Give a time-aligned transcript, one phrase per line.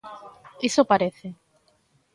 [0.67, 1.27] Iso parece.